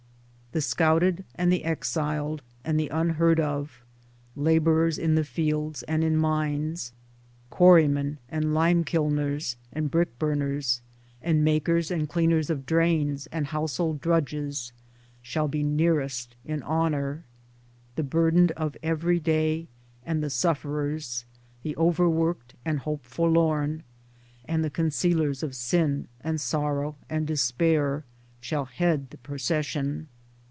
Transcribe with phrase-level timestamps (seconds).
[0.53, 3.85] The scouted and the exiled and the unheard of,
[4.35, 6.91] laborers in the fields and in mines,
[7.49, 10.81] quarrymen and limekilners and brickburners
[11.21, 14.73] and makers and cleaners of drains and house hold drudges,
[15.21, 17.23] shall be nearest in honor:
[17.95, 19.69] the burdened of every day,
[20.05, 21.23] and the sufferers,
[21.63, 23.83] the over worked and hope forlorn,
[24.43, 28.03] and the concealers of sin and sorrow and despair,
[28.41, 30.09] shall head the procession.